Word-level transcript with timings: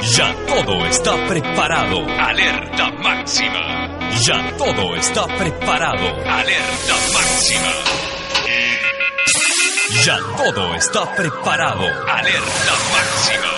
ya 0.00 0.34
todo 0.46 0.86
está 0.86 1.26
preparado. 1.26 2.06
Alerta 2.18 2.90
máxima. 3.02 4.10
Ya 4.22 4.56
todo 4.56 4.96
está 4.96 5.26
preparado. 5.26 6.08
Alerta 6.26 6.94
máxima. 7.12 7.72
Ya 10.04 10.18
todo 10.36 10.74
está 10.74 11.14
preparado. 11.14 11.84
Alerta 12.08 12.74
máxima. 12.94 13.52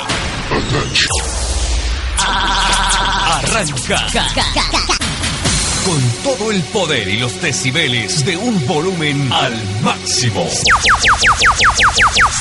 Arranca 3.39 4.09
con 5.85 6.01
todo 6.23 6.51
el 6.51 6.63
poder 6.65 7.09
y 7.09 7.19
los 7.19 7.41
decibeles 7.41 8.25
de 8.25 8.37
un 8.37 8.67
volumen 8.67 9.31
al 9.33 9.55
máximo. 9.83 10.49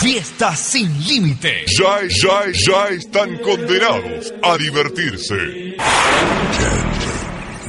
Fiesta 0.03 0.53
sin 0.53 0.89
límite. 1.07 1.63
Ya, 1.79 2.01
ya, 2.09 2.43
ya 2.51 2.87
están 2.89 3.37
condenados 3.37 4.33
a 4.43 4.57
divertirse. 4.57 5.33
10, 5.33 5.77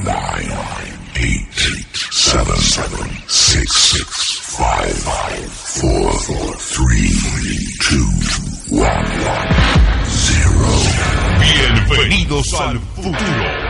9, 0.03 0.15
8, 1.15 1.71
7, 2.11 2.51
6, 3.25 3.65
5, 4.49 4.57
4, 4.57 6.11
3, 6.75 7.15
2, 7.91 8.11
1, 8.69 8.83
0. 10.03 10.55
Bienvenidos 11.39 12.53
al 12.53 12.79
futuro. 12.81 13.64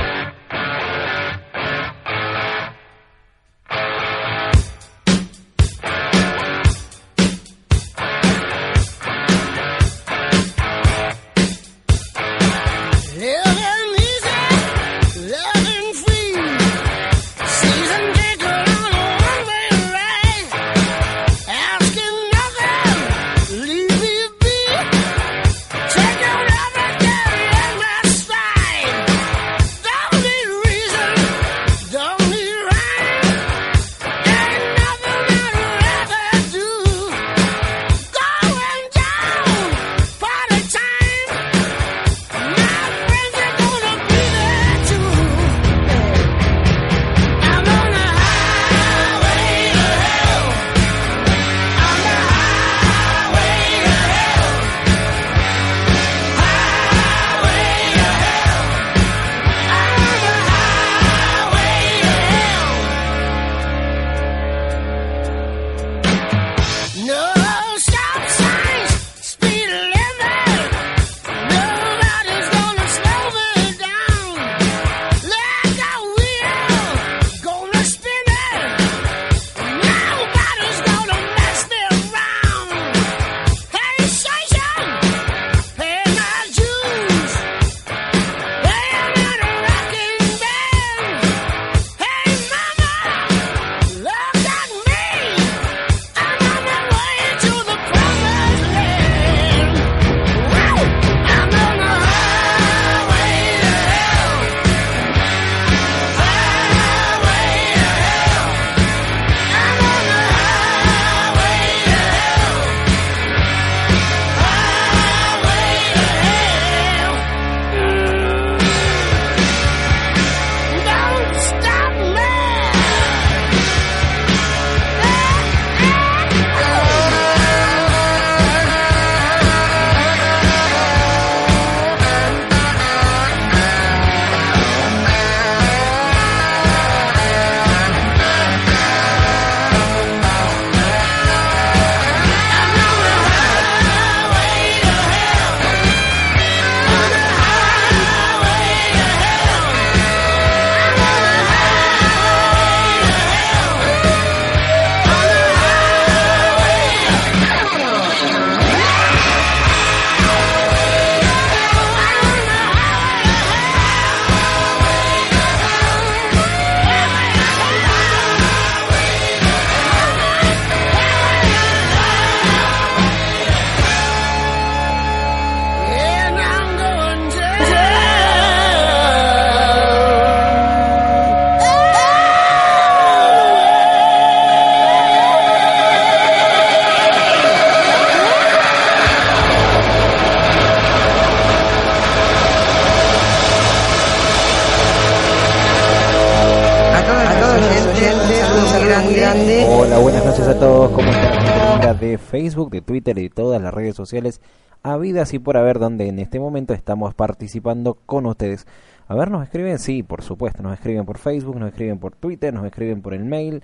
Facebook, 202.36 202.70
de 202.70 202.82
Twitter 202.82 203.18
y 203.18 203.24
de 203.24 203.30
todas 203.30 203.62
las 203.62 203.74
redes 203.74 203.96
sociales 203.96 204.42
habidas 204.84 205.34
y 205.34 205.40
por 205.40 205.56
haber 205.56 205.80
donde 205.80 206.10
en 206.10 206.20
este 206.20 206.38
momento 206.38 206.74
estamos 206.74 207.14
participando 207.14 207.98
con 208.06 208.26
ustedes. 208.26 208.68
A 209.08 209.16
ver, 209.16 209.32
nos 209.32 209.44
escriben, 209.44 209.80
sí, 209.80 210.04
por 210.04 210.22
supuesto, 210.22 210.62
nos 210.62 210.74
escriben 210.74 211.06
por 211.06 211.18
Facebook, 211.18 211.58
nos 211.58 211.70
escriben 211.70 211.98
por 211.98 212.14
Twitter, 212.14 212.54
nos 212.54 212.66
escriben 212.66 213.02
por 213.02 213.14
el 213.14 213.24
mail, 213.24 213.64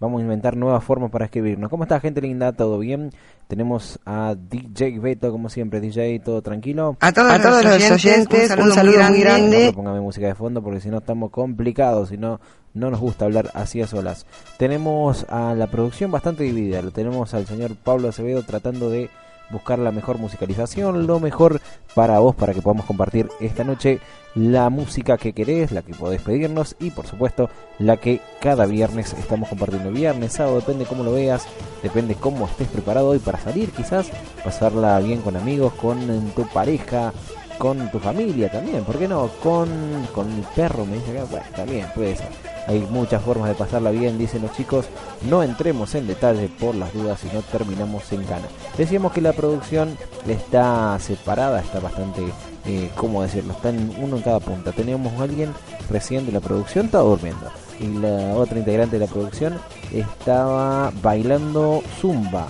Vamos 0.00 0.20
a 0.20 0.22
inventar 0.22 0.56
nuevas 0.56 0.82
formas 0.82 1.10
para 1.10 1.26
escribirnos. 1.26 1.68
¿Cómo 1.68 1.82
está, 1.82 2.00
gente 2.00 2.22
linda? 2.22 2.52
¿Todo 2.52 2.78
bien? 2.78 3.12
Tenemos 3.48 4.00
a 4.06 4.34
DJ 4.34 4.98
Beto, 4.98 5.30
como 5.30 5.50
siempre. 5.50 5.78
DJ, 5.78 6.20
¿todo 6.20 6.40
tranquilo? 6.40 6.96
A 7.00 7.12
todos, 7.12 7.62
los, 7.62 7.90
oyentes, 7.90 8.50
un 8.56 8.72
saludo, 8.72 9.02
muy 9.10 9.20
grande. 9.20 9.66
No 9.66 9.72
póngame 9.74 10.00
música 10.00 10.26
de 10.26 10.34
fondo 10.34 10.62
porque 10.62 10.80
si 10.80 10.88
no 10.88 10.98
estamos 10.98 11.30
complicados, 11.30 12.08
si 12.08 12.16
no, 12.16 12.40
no 12.72 12.90
nos 12.90 12.98
gusta 12.98 13.26
hablar 13.26 13.50
así 13.52 13.82
a 13.82 13.86
solas. 13.86 14.24
Tenemos 14.56 15.26
a 15.28 15.54
la 15.54 15.66
producción 15.66 16.10
bastante 16.10 16.44
dividida. 16.44 16.80
Lo 16.80 16.92
tenemos 16.92 17.34
al 17.34 17.46
señor 17.46 17.76
Pablo 17.76 18.08
Acevedo 18.08 18.42
tratando 18.42 18.88
de 18.88 19.10
buscar 19.50 19.78
la 19.78 19.90
mejor 19.90 20.18
musicalización, 20.18 21.06
lo 21.06 21.20
mejor 21.20 21.60
para 21.94 22.18
vos, 22.18 22.34
para 22.34 22.54
que 22.54 22.62
podamos 22.62 22.86
compartir 22.86 23.28
esta 23.40 23.64
noche 23.64 24.00
la 24.34 24.70
música 24.70 25.18
que 25.18 25.32
querés, 25.32 25.72
la 25.72 25.82
que 25.82 25.94
podés 25.94 26.22
pedirnos 26.22 26.76
y 26.78 26.90
por 26.90 27.06
supuesto 27.06 27.50
la 27.78 27.96
que 27.96 28.20
cada 28.40 28.66
viernes 28.66 29.12
estamos 29.14 29.48
compartiendo. 29.48 29.90
Viernes, 29.90 30.34
sábado, 30.34 30.60
depende 30.60 30.84
cómo 30.84 31.02
lo 31.02 31.12
veas, 31.12 31.46
depende 31.82 32.14
cómo 32.14 32.46
estés 32.46 32.68
preparado 32.68 33.08
hoy 33.08 33.18
para 33.18 33.40
salir 33.40 33.70
quizás, 33.70 34.10
pasarla 34.44 34.98
bien 35.00 35.20
con 35.20 35.36
amigos, 35.36 35.72
con 35.74 36.30
tu 36.30 36.46
pareja, 36.48 37.12
con 37.60 37.90
tu 37.90 37.98
familia 37.98 38.50
también, 38.50 38.82
¿por 38.84 38.98
qué 38.98 39.06
no? 39.06 39.28
Con, 39.42 39.68
con 40.14 40.32
el 40.32 40.42
perro, 40.56 40.86
me 40.86 40.94
dice 40.94 41.12
que 41.12 41.22
bueno, 41.24 41.46
también 41.54 41.86
puede 41.94 42.16
ser. 42.16 42.28
Hay 42.66 42.80
muchas 42.90 43.22
formas 43.22 43.50
de 43.50 43.54
pasarla 43.54 43.90
bien, 43.90 44.16
dicen 44.16 44.40
los 44.40 44.52
chicos. 44.56 44.86
No 45.28 45.42
entremos 45.42 45.94
en 45.94 46.06
detalle 46.06 46.48
por 46.48 46.74
las 46.74 46.90
dudas 46.94 47.20
y 47.22 47.34
no 47.34 47.42
terminamos 47.42 48.10
en 48.12 48.24
cana. 48.24 48.46
Decíamos 48.78 49.12
que 49.12 49.20
la 49.20 49.34
producción 49.34 49.98
está 50.26 50.98
separada, 51.00 51.60
está 51.60 51.80
bastante, 51.80 52.22
eh, 52.64 52.90
¿cómo 52.96 53.22
decirlo? 53.22 53.52
Está 53.52 53.68
en 53.68 53.94
uno 54.00 54.16
en 54.16 54.22
cada 54.22 54.40
punta. 54.40 54.72
Teníamos 54.72 55.12
a 55.20 55.24
alguien 55.24 55.52
recién 55.90 56.24
de 56.24 56.32
la 56.32 56.40
producción, 56.40 56.86
estaba 56.86 57.04
durmiendo. 57.04 57.46
Y 57.78 57.88
la 57.88 58.34
otra 58.36 58.58
integrante 58.58 58.98
de 58.98 59.06
la 59.06 59.12
producción 59.12 59.60
estaba 59.92 60.90
bailando 61.02 61.82
zumba. 62.00 62.46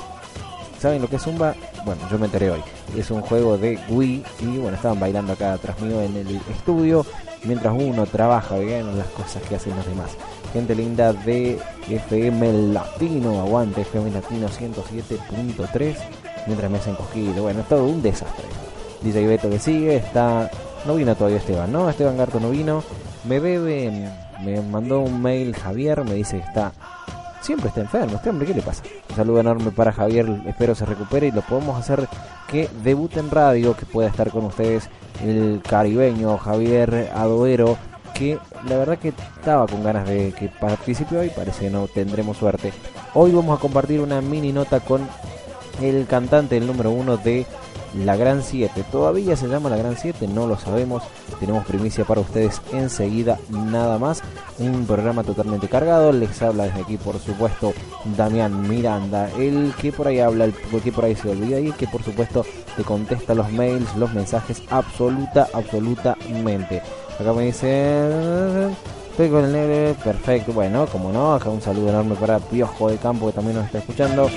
¿Saben 0.79 1.03
lo 1.03 1.09
que 1.09 1.17
es 1.17 1.23
zumba? 1.23 1.55
Bueno, 1.85 2.03
yo 2.11 2.19
me 2.19 2.27
enteré 2.27 2.50
hoy. 2.50 2.61
Es 2.97 3.11
un 3.11 3.23
juego 3.23 3.56
de 3.56 3.79
Wii 3.88 4.25
y 4.41 4.59
bueno, 4.59 4.77
estaban 4.77 5.00
bailando 5.00 5.32
acá 5.32 5.55
atrás 5.55 5.81
mío 5.81 6.00
en 6.03 6.17
el 6.17 6.41
estudio 6.50 7.05
mientras 7.44 7.75
uno 7.75 8.06
trabaja 8.06 8.59
bien 8.59 8.97
las 8.99 9.06
cosas 9.09 9.43
que 9.44 9.56
hacen 9.56 9.75
los 9.77 9.87
demás. 9.87 10.11
Gente 10.53 10.75
linda 10.75 11.12
de 11.12 11.59
FM 11.88 12.73
Latino, 12.73 13.41
aguante 13.41 13.82
FM 13.82 14.11
Latino 14.11 14.49
107.3, 14.49 15.97
mientras 16.47 16.71
me 16.71 16.79
hacen 16.79 16.94
cogido. 16.97 17.44
Bueno, 17.44 17.61
es 17.61 17.69
todo 17.69 17.85
un 17.85 18.03
desastre. 18.03 18.44
DJ 19.03 19.26
Beto 19.26 19.49
que 19.49 19.59
sigue, 19.59 19.97
está... 19.97 20.50
No 20.87 20.94
vino 20.94 21.15
todavía 21.15 21.38
Esteban, 21.38 21.71
¿no? 21.71 21.91
Esteban 21.91 22.17
Garto 22.17 22.41
no 22.41 22.50
vino. 22.50 22.83
Me 23.25 23.38
bebe, 23.38 24.11
me 24.43 24.61
mandó 24.62 25.00
un 25.00 25.21
mail 25.21 25.55
Javier, 25.55 26.05
me 26.05 26.15
dice 26.15 26.38
que 26.38 26.47
está 26.47 26.73
siempre 27.41 27.69
está 27.69 27.81
enfermo. 27.81 28.17
Este 28.17 28.31
hombre, 28.31 28.47
¿qué 28.47 28.55
le 28.55 28.62
pasa? 28.62 28.83
Un 29.11 29.17
saludo 29.17 29.41
enorme 29.41 29.73
para 29.73 29.93
Javier, 29.93 30.29
espero 30.47 30.77
se 30.77 30.87
recupere 30.87 31.27
y 31.27 31.31
lo 31.33 31.43
podemos 31.43 31.77
hacer 31.77 32.09
que 32.49 32.69
debute 32.85 33.19
en 33.19 33.31
radio, 33.31 33.77
que 33.77 33.85
pueda 33.85 34.09
estar 34.09 34.31
con 34.31 34.45
ustedes 34.45 34.89
el 35.25 35.61
caribeño 35.69 36.39
Javier 36.39 37.11
Adoero, 37.12 37.77
que 38.15 38.39
la 38.69 38.77
verdad 38.77 38.99
que 38.99 39.09
estaba 39.09 39.67
con 39.67 39.83
ganas 39.83 40.07
de 40.07 40.33
que 40.33 40.49
participe 40.49 41.19
hoy, 41.19 41.31
parece 41.31 41.65
que 41.65 41.71
no 41.71 41.89
tendremos 41.89 42.37
suerte. 42.37 42.73
Hoy 43.15 43.33
vamos 43.33 43.59
a 43.59 43.61
compartir 43.61 44.01
una 44.01 44.21
mini 44.21 44.53
nota 44.53 44.79
con 44.79 45.09
el 45.83 46.07
cantante, 46.07 46.57
el 46.57 46.69
número 46.69 46.93
uno 46.93 47.17
de 47.17 47.47
la 47.94 48.16
Gran 48.16 48.42
7. 48.42 48.84
Todavía 48.90 49.37
se 49.37 49.48
llama 49.48 49.70
la 49.70 49.76
Gran 49.76 49.96
7, 49.96 50.28
no 50.28 50.46
lo 50.46 50.58
sabemos. 50.58 51.02
Tenemos 51.38 51.64
primicia 51.64 52.04
para 52.04 52.20
ustedes 52.20 52.60
enseguida, 52.72 53.38
nada 53.48 53.98
más. 53.98 54.22
Un 54.58 54.87
programa 54.87 55.25
totalmente 55.25 55.69
cargado. 55.69 56.12
Les 56.12 56.40
habla 56.42 56.64
desde 56.64 56.82
aquí, 56.82 56.96
por 56.96 57.19
supuesto, 57.19 57.72
Damián 58.16 58.69
Miranda, 58.69 59.31
el 59.38 59.72
que 59.81 59.92
por 59.92 60.08
ahí 60.08 60.20
habla, 60.20 60.44
el 60.44 60.54
que 60.54 60.92
por 60.92 61.04
ahí 61.04 61.16
se 61.16 61.31
olvida 61.31 61.60
y 61.60 61.72
que, 61.72 61.87
por 61.87 62.02
supuesto, 62.02 62.44
te 62.76 62.84
contesta 62.84 63.34
los 63.34 63.50
mails, 63.52 63.94
los 63.96 64.12
mensajes, 64.12 64.62
absoluta, 64.70 65.48
absolutamente. 65.52 66.82
Acá 67.19 67.32
me 67.32 67.44
dice. 67.46 68.70
Estoy 69.10 69.28
con 69.28 69.44
el 69.44 69.52
negro, 69.52 70.02
perfecto. 70.02 70.52
Bueno, 70.52 70.87
como 70.87 71.12
no, 71.12 71.34
acá 71.34 71.50
un 71.50 71.60
saludo 71.60 71.90
enorme 71.90 72.14
para 72.14 72.38
Piojo 72.38 72.88
de 72.88 72.96
Campo 72.96 73.26
que 73.26 73.32
también 73.32 73.56
nos 73.56 73.66
está 73.66 73.78
escuchando. 73.78 74.31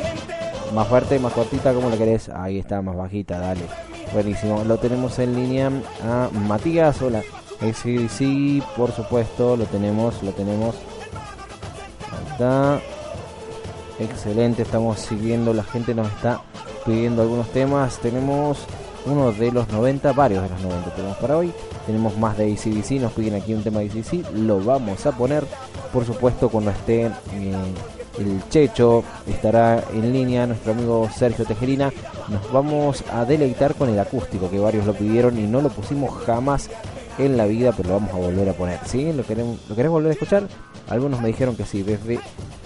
Más 0.74 0.88
fuerte, 0.88 1.20
más 1.20 1.34
cortita, 1.34 1.72
como 1.72 1.90
lo 1.90 1.98
querés. 1.98 2.30
Ahí 2.30 2.58
está, 2.58 2.82
más 2.82 2.96
bajita, 2.96 3.38
dale. 3.38 3.62
Buenísimo. 4.12 4.64
Lo 4.64 4.78
tenemos 4.78 5.20
en 5.20 5.36
línea 5.36 5.72
a 6.04 6.30
Matías. 6.32 7.00
Hola. 7.02 7.22
Sí, 7.82 8.10
sí, 8.10 8.62
por 8.76 8.92
supuesto, 8.92 9.56
lo 9.56 9.66
tenemos, 9.66 10.22
lo 10.24 10.32
tenemos. 10.32 10.76
Ahí 12.12 12.32
está. 12.32 12.80
Excelente, 14.00 14.64
estamos 14.64 15.00
siguiendo. 15.00 15.54
La 15.54 15.64
gente 15.64 15.94
nos 15.94 16.08
está 16.08 16.42
pidiendo 16.86 17.22
algunos 17.22 17.50
temas. 17.50 18.00
Tenemos 18.00 18.66
uno 19.06 19.32
de 19.32 19.52
los 19.52 19.68
90, 19.70 20.12
varios 20.14 20.42
de 20.44 20.50
los 20.50 20.62
90 20.62 20.96
tenemos 20.96 21.18
para 21.18 21.38
hoy. 21.38 21.54
Tenemos 21.86 22.18
más 22.18 22.36
de 22.38 22.52
ACDC, 22.52 23.02
nos 23.02 23.14
piden 23.14 23.36
aquí 23.36 23.54
un 23.54 23.64
tema 23.64 23.80
de 23.80 23.88
ACDC. 23.88 24.32
Lo 24.34 24.60
vamos 24.60 25.06
a 25.06 25.12
poner, 25.12 25.46
por 25.94 26.04
supuesto, 26.04 26.50
cuando 26.50 26.72
esté. 26.72 27.06
Eh, 27.06 27.12
el 28.18 28.42
Checho, 28.50 29.04
estará 29.28 29.84
en 29.94 30.14
línea 30.14 30.48
nuestro 30.48 30.74
amigo 30.74 31.10
Sergio 31.16 31.46
Tejerina. 31.46 31.92
Nos 32.30 32.52
vamos 32.52 33.04
a 33.12 33.26
deleitar 33.26 33.76
con 33.76 33.90
el 33.90 34.00
acústico, 34.00 34.50
que 34.50 34.60
varios 34.60 34.86
lo 34.86 34.94
pidieron 34.94 35.38
y 35.38 35.44
no 35.44 35.62
lo 35.62 35.70
pusimos 35.70 36.14
jamás 36.24 36.70
en 37.18 37.38
la 37.38 37.46
vida, 37.46 37.74
pero 37.76 37.90
lo 37.90 37.96
vamos 37.96 38.12
a 38.12 38.18
volver 38.18 38.50
a 38.50 38.54
poner. 38.54 38.80
¿Sí? 38.86 39.12
¿Lo 39.14 39.24
queremos, 39.24 39.58
¿Lo 39.70 39.76
querés 39.76 39.92
volver 39.92 40.12
a 40.12 40.14
escuchar? 40.14 40.48
Algunos 40.90 41.22
me 41.22 41.28
dijeron 41.28 41.56
que 41.56 41.66
sí, 41.66 41.82
desde 41.84 42.20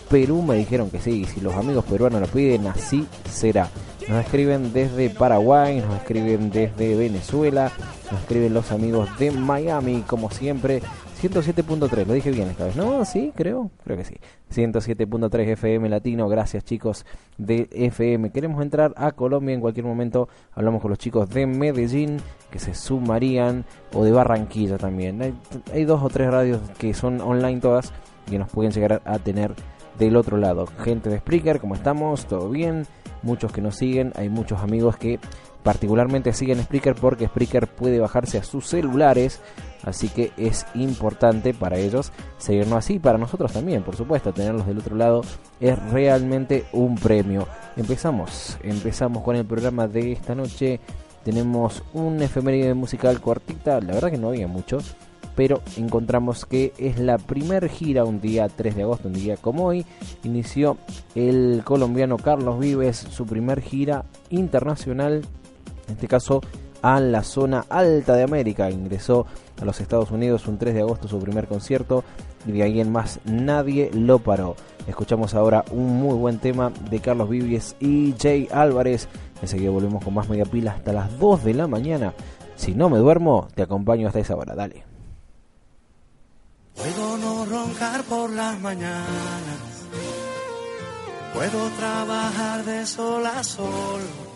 Perú 0.10 0.42
me 0.42 0.56
dijeron 0.56 0.90
que 0.90 1.00
sí, 1.00 1.22
y 1.22 1.26
si 1.26 1.42
los 1.42 1.54
amigos 1.56 1.86
peruanos 1.86 2.22
lo 2.22 2.28
piden, 2.28 2.68
así 2.68 3.06
será. 3.30 3.70
Nos 4.08 4.24
escriben 4.24 4.72
desde 4.72 5.10
Paraguay, 5.10 5.82
nos 5.82 5.98
escriben 5.98 6.50
desde 6.50 6.96
Venezuela, 6.96 7.72
nos 8.10 8.22
escriben 8.22 8.54
los 8.54 8.72
amigos 8.72 9.10
de 9.20 9.32
Miami, 9.32 10.04
como 10.08 10.32
siempre. 10.32 10.82
107.3, 11.22 12.06
lo 12.06 12.14
dije 12.14 12.30
bien 12.30 12.48
esta 12.50 12.66
vez, 12.66 12.76
¿no? 12.76 13.04
Sí, 13.04 13.34
creo, 13.36 13.72
creo 13.84 13.98
que 13.98 14.04
sí. 14.04 14.16
107.3 14.54 15.48
FM 15.50 15.90
Latino, 15.90 16.30
gracias 16.30 16.64
chicos 16.64 17.08
de 17.40 17.68
FM. 17.72 18.30
Queremos 18.30 18.62
entrar 18.62 18.94
a 18.98 19.12
Colombia 19.14 19.56
en 19.56 19.62
cualquier 19.62 19.86
momento. 19.86 20.30
Hablamos 20.54 20.80
con 20.80 20.92
los 20.92 21.00
chicos 21.00 21.28
de 21.30 21.48
Medellín 21.48 22.18
que 22.52 22.60
se 22.60 22.76
sumarían 22.76 23.66
o 23.94 24.04
de 24.04 24.12
Barranquilla 24.12 24.78
también. 24.78 25.36
Hay, 25.74 25.86
dos 25.86 26.04
o 26.04 26.10
tres 26.10 26.30
radios 26.30 26.62
que 26.78 26.94
son 26.94 27.20
online 27.20 27.62
todas 27.62 27.94
y 28.30 28.38
nos 28.38 28.52
pueden 28.52 28.72
llegar 28.72 29.02
a 29.04 29.18
tener 29.18 29.56
del 29.98 30.18
otro 30.18 30.38
lado. 30.38 30.68
Gente 30.84 31.10
de 31.10 31.18
Spreaker, 31.18 31.60
¿cómo 31.60 31.74
estamos? 31.74 32.28
¿Todo 32.28 32.50
bien? 32.50 32.86
Muchos 33.24 33.52
que 33.52 33.62
nos 33.62 33.76
siguen, 33.76 34.14
hay 34.16 34.30
muchos 34.30 34.62
amigos 34.62 34.98
que 34.98 35.20
particularmente 35.68 36.32
siguen 36.32 36.64
Spreaker 36.64 36.96
porque 36.96 37.28
Spreaker 37.28 37.68
puede 37.68 38.00
bajarse 38.00 38.38
a 38.38 38.44
sus 38.46 38.68
celulares, 38.68 39.42
así 39.84 40.08
que 40.08 40.32
es 40.38 40.66
importante 40.76 41.54
para 41.54 41.78
ellos 41.78 42.14
seguirnos 42.38 42.78
así, 42.78 43.00
para 43.00 43.18
nosotros 43.18 43.52
también, 43.52 43.84
por 43.84 43.98
supuesto, 43.98 44.32
tenerlos 44.32 44.66
del 44.66 44.78
otro 44.78 44.96
lado 44.96 45.24
es 45.60 45.78
realmente 45.92 46.64
un 46.72 46.96
premio. 46.96 47.50
Empezamos, 47.76 48.58
empezamos 48.64 49.24
con 49.24 49.36
el 49.36 49.44
programa 49.44 49.90
de 49.90 50.14
esta 50.14 50.36
noche. 50.36 50.80
Tenemos 51.26 51.84
un 51.92 52.22
efeméride 52.22 52.74
musical 52.74 53.20
cortita, 53.20 53.82
la 53.82 53.96
verdad 53.96 54.12
que 54.12 54.18
no 54.18 54.30
había 54.30 54.48
mucho, 54.48 54.78
pero 55.36 55.62
encontramos 55.76 56.46
que 56.46 56.72
es 56.78 56.98
la 56.98 57.18
primer 57.18 57.68
gira 57.68 58.06
un 58.06 58.22
día 58.22 58.48
3 58.48 58.74
de 58.74 58.84
agosto, 58.84 59.10
un 59.10 59.16
día 59.16 59.36
como 59.36 59.66
hoy, 59.66 59.86
inició 60.24 60.78
el 61.14 61.64
colombiano 61.66 62.16
Carlos 62.16 62.58
Vives 62.58 62.96
su 62.96 63.26
primer 63.26 63.60
gira 63.60 64.06
internacional 64.30 65.26
en 65.88 65.94
este 65.94 66.08
caso 66.08 66.42
a 66.82 67.00
la 67.00 67.24
zona 67.24 67.66
alta 67.70 68.16
de 68.16 68.24
América. 68.24 68.70
Ingresó 68.70 69.26
a 69.62 69.66
los 69.66 69.80
Estados 69.82 70.12
Unidos 70.12 70.48
un 70.48 70.58
3 70.58 70.74
de 70.74 70.82
agosto 70.82 71.08
su 71.08 71.20
primer 71.20 71.48
concierto 71.48 72.04
y 72.46 72.52
de 72.52 72.64
ahí 72.64 72.80
en 72.80 72.92
más 72.92 73.20
nadie 73.26 73.90
lo 73.94 74.20
paró. 74.20 74.56
Escuchamos 74.88 75.34
ahora 75.34 75.66
un 75.72 76.00
muy 76.00 76.16
buen 76.16 76.40
tema 76.40 76.72
de 76.90 77.00
Carlos 77.00 77.30
Vivies 77.30 77.76
y 77.80 78.16
Jay 78.20 78.48
Álvarez. 78.52 79.08
Enseguida 79.42 79.70
volvemos 79.70 80.04
con 80.04 80.14
más 80.14 80.30
media 80.30 80.46
pila 80.46 80.72
hasta 80.72 80.94
las 80.94 81.18
2 81.20 81.44
de 81.44 81.54
la 81.54 81.68
mañana. 81.68 82.14
Si 82.56 82.74
no 82.74 82.90
me 82.90 82.98
duermo, 82.98 83.48
te 83.54 83.64
acompaño 83.64 84.08
hasta 84.08 84.20
esa 84.20 84.36
hora. 84.36 84.56
Dale. 84.56 84.84
Puedo 86.76 87.18
no 87.18 87.46
roncar 87.46 88.04
por 88.04 88.30
las 88.32 88.60
mañanas. 88.62 89.78
Puedo 91.34 91.70
trabajar 91.78 92.66
de 92.66 92.86
sol 92.86 93.26
a 93.26 93.44
sol 93.44 94.27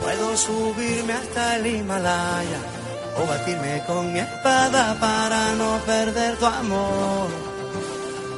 Puedo 0.00 0.36
subirme 0.36 1.12
hasta 1.12 1.56
el 1.56 1.66
Himalaya 1.66 2.60
o 3.18 3.26
batirme 3.26 3.82
con 3.86 4.12
mi 4.12 4.20
espada 4.20 4.96
para 5.00 5.52
no 5.54 5.78
perder 5.86 6.36
tu 6.36 6.46
amor. 6.46 7.28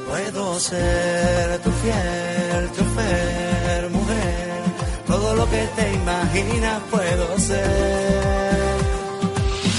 Puedo 0.09 0.59
ser 0.59 1.59
tu 1.59 1.71
fiel 1.81 2.71
chofer, 2.75 3.89
mujer, 3.91 4.61
todo 5.05 5.35
lo 5.35 5.49
que 5.49 5.67
te 5.75 5.93
imaginas 5.93 6.81
puedo 6.89 7.37
ser. 7.37 8.79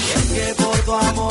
Y 0.07 0.17
es 0.17 0.25
que 0.31 0.63
por 0.63 0.77
tu 0.85 0.93
amor 0.93 1.30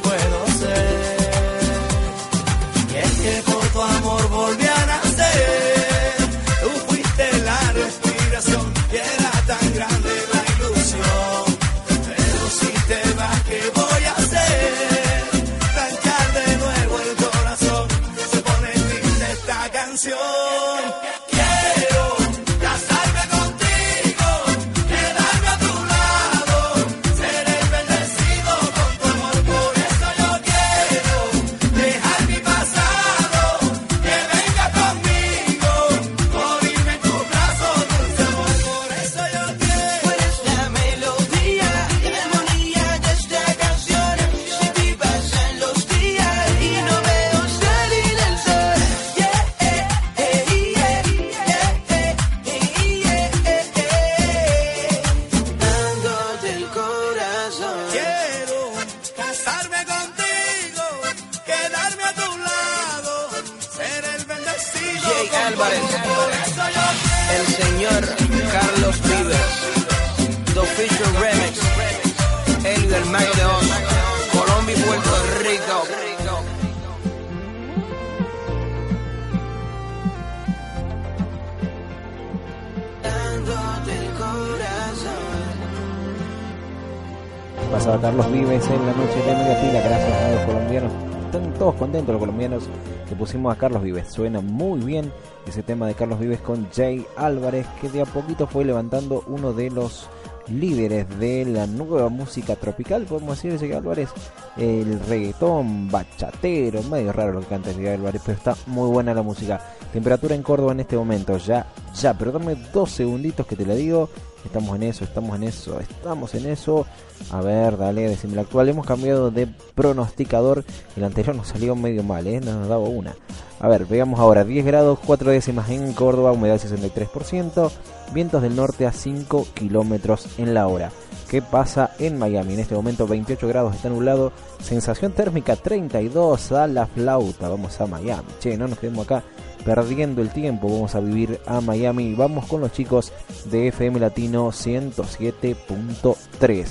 Carlos 93.57 93.83
Vives. 93.83 94.11
Suena 94.11 94.41
muy 94.41 94.79
bien 94.79 95.11
ese 95.47 95.63
tema 95.63 95.87
de 95.87 95.93
Carlos 95.93 96.19
Vives 96.19 96.39
con 96.39 96.69
Jay 96.71 97.05
Álvarez, 97.15 97.65
que 97.79 97.89
de 97.89 98.01
a 98.01 98.05
poquito 98.05 98.47
fue 98.47 98.65
levantando 98.65 99.23
uno 99.27 99.53
de 99.53 99.69
los 99.69 100.07
líderes 100.47 101.07
de 101.19 101.45
la 101.45 101.67
nueva 101.67 102.09
música 102.09 102.55
tropical, 102.55 103.05
podemos 103.05 103.41
decir, 103.41 103.59
Jay 103.59 103.71
Álvarez. 103.73 104.09
El 104.57 104.99
reggaetón, 105.07 105.89
bachatero, 105.89 106.83
medio 106.83 107.13
raro 107.13 107.33
lo 107.33 107.39
que 107.41 107.47
canta 107.47 107.73
Jay 107.73 107.87
Álvarez, 107.87 108.21
pero 108.25 108.37
está 108.37 108.55
muy 108.67 108.89
buena 108.89 109.13
la 109.13 109.21
música. 109.21 109.61
Temperatura 109.93 110.35
en 110.35 110.43
Córdoba 110.43 110.73
en 110.73 110.81
este 110.81 110.97
momento, 110.97 111.37
ya, 111.37 111.67
ya, 111.95 112.13
pero 112.17 112.31
dame 112.31 112.55
dos 112.73 112.91
segunditos 112.91 113.45
que 113.45 113.55
te 113.55 113.65
la 113.65 113.75
digo. 113.75 114.09
Estamos 114.45 114.75
en 114.75 114.83
eso, 114.83 115.03
estamos 115.03 115.35
en 115.35 115.43
eso, 115.43 115.79
estamos 115.79 116.33
en 116.35 116.45
eso. 116.47 116.85
A 117.31 117.41
ver, 117.41 117.77
dale, 117.77 118.09
decime 118.09 118.35
la 118.35 118.41
actual. 118.41 118.69
Hemos 118.69 118.85
cambiado 118.85 119.31
de 119.31 119.47
pronosticador. 119.75 120.65
El 120.95 121.03
anterior 121.03 121.35
nos 121.35 121.49
salió 121.49 121.75
medio 121.75 122.03
mal, 122.03 122.27
¿eh? 122.27 122.41
No 122.41 122.59
nos 122.59 122.67
daba 122.67 122.83
una. 122.83 123.15
A 123.59 123.67
ver, 123.67 123.85
veamos 123.85 124.19
ahora. 124.19 124.43
10 124.43 124.65
grados, 124.65 124.99
4 125.05 125.31
décimas 125.31 125.69
en 125.69 125.93
Córdoba, 125.93 126.31
humedad 126.31 126.59
63%. 126.59 127.71
Vientos 128.13 128.41
del 128.41 128.55
norte 128.55 128.87
a 128.87 128.91
5 128.91 129.47
kilómetros 129.53 130.27
en 130.37 130.53
la 130.53 130.67
hora. 130.67 130.91
¿Qué 131.29 131.41
pasa 131.41 131.91
en 131.99 132.17
Miami? 132.17 132.55
En 132.55 132.59
este 132.59 132.75
momento 132.75 133.07
28 133.07 133.47
grados, 133.47 133.75
está 133.75 133.87
nublado. 133.87 134.33
Sensación 134.61 135.13
térmica 135.13 135.55
32 135.55 136.51
a 136.51 136.67
la 136.67 136.87
flauta. 136.87 137.47
Vamos 137.47 137.79
a 137.79 137.85
Miami. 137.85 138.27
Che, 138.39 138.57
no 138.57 138.67
nos 138.67 138.79
quedemos 138.79 139.05
acá 139.05 139.23
perdiendo 139.65 140.21
el 140.21 140.29
tiempo. 140.29 140.69
Vamos 140.69 140.93
a 140.95 140.99
vivir 140.99 141.39
a 141.45 141.61
Miami. 141.61 142.13
Vamos 142.13 142.45
con 142.45 142.61
los 142.61 142.71
chicos 142.71 143.11
de 143.45 143.69
FM 143.69 143.99
Latino 143.99 144.49
107.3. 144.49 146.67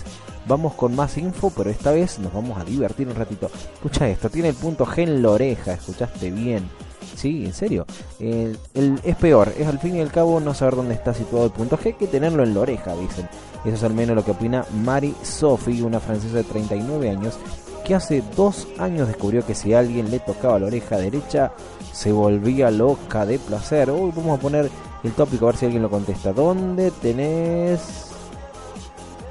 Vamos 0.47 0.75
con 0.75 0.95
más 0.97 1.17
info, 1.19 1.53
pero 1.57 1.71
esta 1.71 1.93
vez 1.93 2.19
nos 2.19 2.33
vamos 2.33 2.59
a 2.59 2.65
divertir 2.65 3.07
un 3.09 3.15
ratito. 3.15 3.51
Escucha 3.75 4.09
esto, 4.09 4.31
tiene 4.31 4.49
el 4.49 4.57
punto 4.57 4.87
G 4.87 5.03
en 5.03 5.23
la 5.23 5.31
oreja, 5.31 5.75
escuchaste 5.75 6.31
bien. 6.31 6.69
Sí, 7.15 7.45
en 7.45 7.53
serio. 7.53 7.85
El, 8.19 8.59
es 9.05 9.17
peor, 9.17 9.53
es 9.59 9.67
al 9.67 9.79
fin 9.79 9.97
y 9.97 10.01
al 10.01 10.11
cabo 10.11 10.41
no 10.41 10.55
saber 10.55 10.77
dónde 10.77 10.95
está 10.95 11.13
situado 11.13 11.45
el 11.45 11.53
punto 11.53 11.79
G 11.79 11.95
que 11.97 12.07
tenerlo 12.07 12.43
en 12.43 12.55
la 12.55 12.61
oreja, 12.61 12.97
dicen. 12.97 13.29
Eso 13.65 13.77
es 13.77 13.85
al 13.85 13.93
menos 13.93 14.17
lo 14.17 14.25
que 14.25 14.31
opina 14.31 14.65
Mari 14.83 15.15
Sophie, 15.23 15.83
una 15.83 16.01
francesa 16.01 16.37
de 16.37 16.45
39 16.45 17.11
años, 17.11 17.39
que 17.85 17.95
hace 17.95 18.23
dos 18.37 18.69
años 18.79 19.09
descubrió 19.09 19.45
que 19.45 19.55
si 19.55 19.75
alguien 19.75 20.11
le 20.11 20.21
tocaba 20.21 20.59
la 20.59 20.67
oreja 20.67 20.97
derecha, 20.99 21.53
se 21.93 22.13
volvía 22.13 22.71
loca 22.71 23.27
de 23.27 23.39
placer. 23.39 23.91
Hoy 23.91 24.13
vamos 24.15 24.39
a 24.39 24.43
poner 24.43 24.71
el 25.03 25.13
tópico 25.13 25.47
a 25.47 25.51
ver 25.51 25.57
si 25.57 25.67
alguien 25.67 25.83
lo 25.83 25.91
contesta. 25.91 26.33
¿Dónde 26.33 26.91
tenés 26.91 28.11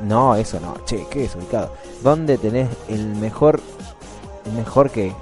no, 0.02 0.36
eso 0.36 0.60
no. 0.60 0.76
Che, 0.86 1.06
qué 1.10 1.22
desubicado. 1.22 1.74
¿Dónde 2.04 2.38
tenés 2.38 2.70
el 2.88 3.16
mejor. 3.16 3.60
El 4.46 4.54
mejor 4.54 4.90
que. 4.90 5.14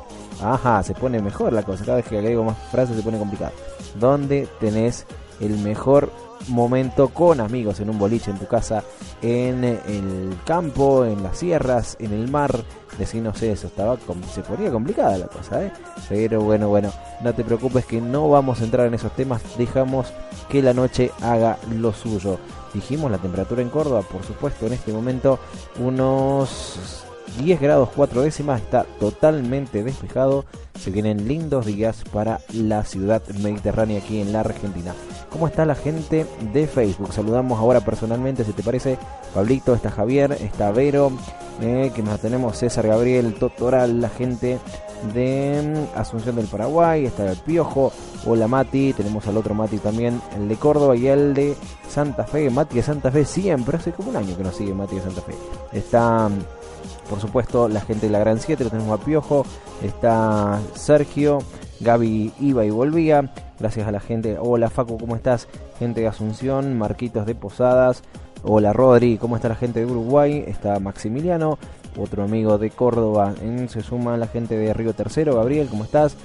Ajá, 0.41 0.83
se 0.83 0.93
pone 0.93 1.21
mejor 1.21 1.53
la 1.53 1.63
cosa. 1.63 1.83
Cada 1.83 1.97
vez 1.97 2.05
que 2.05 2.17
agrego 2.17 2.43
más 2.43 2.57
frases 2.71 2.95
se 2.95 3.01
pone 3.01 3.17
complicado. 3.17 3.53
¿Dónde 3.95 4.47
tenés 4.59 5.05
el 5.39 5.57
mejor 5.57 6.11
momento 6.49 7.09
con 7.09 7.39
amigos 7.39 7.79
en 7.79 7.89
un 7.89 7.99
boliche 7.99 8.31
en 8.31 8.37
tu 8.37 8.47
casa, 8.47 8.83
en 9.21 9.63
el 9.63 10.37
campo, 10.45 11.05
en 11.05 11.23
las 11.23 11.37
sierras, 11.37 11.97
en 11.99 12.13
el 12.13 12.29
mar? 12.29 12.63
Decir, 12.97 13.21
no 13.21 13.33
sé, 13.35 13.51
eso 13.51 13.67
estaba 13.67 13.97
se 14.33 14.41
ponía 14.41 14.71
complicada 14.71 15.17
la 15.17 15.27
cosa, 15.27 15.63
¿eh? 15.63 15.71
Pero 16.09 16.41
bueno, 16.41 16.69
bueno, 16.69 16.91
no 17.21 17.33
te 17.33 17.43
preocupes 17.43 17.85
que 17.85 18.01
no 18.01 18.29
vamos 18.29 18.61
a 18.61 18.63
entrar 18.63 18.87
en 18.87 18.95
esos 18.95 19.11
temas. 19.15 19.41
Dejamos 19.57 20.07
que 20.49 20.61
la 20.61 20.73
noche 20.73 21.11
haga 21.21 21.57
lo 21.71 21.93
suyo. 21.93 22.39
Dijimos 22.73 23.11
la 23.11 23.17
temperatura 23.17 23.61
en 23.61 23.69
Córdoba, 23.69 24.01
por 24.01 24.23
supuesto, 24.23 24.65
en 24.65 24.73
este 24.73 24.91
momento 24.91 25.39
unos 25.79 27.06
10 27.39 27.61
grados 27.61 27.89
4 27.95 28.21
décimas, 28.21 28.61
está 28.61 28.85
totalmente 28.99 29.83
despejado. 29.83 30.45
Se 30.79 30.91
vienen 30.91 31.27
lindos 31.27 31.65
días 31.65 32.03
para 32.11 32.39
la 32.53 32.83
ciudad 32.83 33.21
mediterránea 33.41 33.99
aquí 33.99 34.21
en 34.21 34.33
la 34.33 34.41
Argentina. 34.41 34.93
¿Cómo 35.29 35.47
está 35.47 35.65
la 35.65 35.75
gente 35.75 36.25
de 36.53 36.67
Facebook? 36.67 37.13
Saludamos 37.13 37.59
ahora 37.59 37.81
personalmente, 37.81 38.43
si 38.43 38.53
te 38.53 38.63
parece, 38.63 38.97
Pablito, 39.33 39.75
está 39.75 39.91
Javier, 39.91 40.31
está 40.31 40.71
Vero, 40.71 41.11
eh, 41.61 41.91
que 41.93 42.01
nos 42.01 42.19
tenemos 42.19 42.57
César 42.57 42.87
Gabriel, 42.87 43.33
Totoral, 43.33 43.99
la 43.99 44.09
gente 44.09 44.59
de 45.13 45.87
mm, 45.95 45.97
Asunción 45.97 46.35
del 46.35 46.47
Paraguay, 46.47 47.05
está 47.05 47.29
el 47.29 47.37
Piojo, 47.37 47.91
hola 48.25 48.47
Mati, 48.47 48.93
tenemos 48.93 49.27
al 49.27 49.37
otro 49.37 49.53
Mati 49.53 49.77
también, 49.77 50.21
el 50.35 50.47
de 50.47 50.55
Córdoba 50.55 50.95
y 50.95 51.07
el 51.07 51.33
de 51.33 51.55
Santa 51.89 52.25
Fe, 52.25 52.49
Mati 52.49 52.75
de 52.75 52.83
Santa 52.83 53.11
Fe 53.11 53.25
siempre, 53.25 53.77
hace 53.77 53.91
como 53.91 54.09
un 54.09 54.17
año 54.17 54.35
que 54.37 54.43
nos 54.43 54.55
sigue 54.55 54.73
Mati 54.73 54.95
de 54.95 55.01
Santa 55.01 55.21
Fe. 55.21 55.33
Está, 55.71 56.29
mm, 56.29 56.39
por 57.09 57.19
supuesto, 57.19 57.67
la 57.67 57.81
gente 57.81 58.07
de 58.07 58.11
la 58.11 58.19
Gran 58.19 58.39
7, 58.39 58.63
lo 58.63 58.69
tenemos 58.69 58.99
a 58.99 59.03
Piojo, 59.03 59.45
está 59.83 60.59
Sergio, 60.73 61.39
Gaby 61.79 62.33
iba 62.39 62.65
y 62.65 62.69
volvía, 62.69 63.31
gracias 63.59 63.87
a 63.87 63.91
la 63.91 63.99
gente, 63.99 64.37
hola 64.39 64.69
Facu, 64.69 64.97
¿cómo 64.97 65.15
estás? 65.15 65.47
Gente 65.79 66.01
de 66.01 66.07
Asunción, 66.07 66.77
Marquitos 66.77 67.25
de 67.25 67.35
Posadas, 67.35 68.03
hola 68.43 68.73
Rodri, 68.73 69.17
¿cómo 69.17 69.35
está 69.35 69.49
la 69.49 69.55
gente 69.55 69.79
de 69.79 69.85
Uruguay? 69.85 70.43
Está 70.47 70.79
Maximiliano, 70.79 71.57
otro 71.97 72.23
amigo 72.23 72.57
de 72.57 72.69
Córdoba, 72.69 73.33
se 73.67 73.81
suma 73.81 74.17
la 74.17 74.27
gente 74.27 74.57
de 74.57 74.73
Río 74.73 74.93
Tercero, 74.93 75.35
Gabriel, 75.35 75.67
¿cómo 75.69 75.83
estás? 75.83 76.15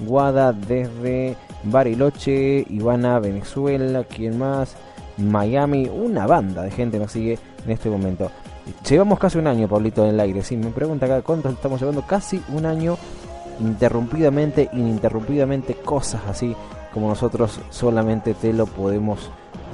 Guada 0.00 0.52
desde 0.52 1.36
Bariloche, 1.64 2.66
Ivana, 2.68 3.18
Venezuela, 3.20 4.04
¿quién 4.04 4.38
más? 4.38 4.76
Miami. 5.16 5.88
Una 5.88 6.26
banda 6.26 6.62
de 6.62 6.70
gente 6.70 6.98
nos 6.98 7.12
sigue 7.12 7.38
en 7.64 7.70
este 7.70 7.88
momento. 7.88 8.30
Llevamos 8.88 9.18
casi 9.18 9.38
un 9.38 9.46
año, 9.46 9.68
Pablito, 9.68 10.04
en 10.04 10.10
el 10.10 10.20
aire. 10.20 10.42
Sí, 10.42 10.56
me 10.56 10.70
pregunta 10.70 11.06
acá 11.06 11.22
cuánto 11.22 11.48
estamos 11.48 11.80
llevando. 11.80 12.02
Casi 12.02 12.42
un 12.48 12.66
año 12.66 12.96
interrumpidamente, 13.60 14.70
ininterrumpidamente, 14.72 15.74
cosas 15.74 16.22
así 16.28 16.54
como 16.92 17.08
nosotros 17.08 17.58
solamente 17.70 18.34
te 18.34 18.52
lo 18.52 18.66
podemos 18.66 19.30